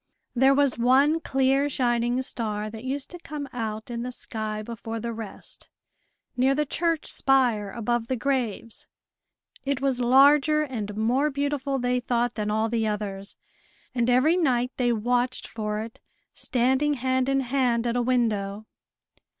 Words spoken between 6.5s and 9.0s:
the church spire, above the graves.